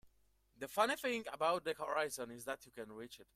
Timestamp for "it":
3.19-3.27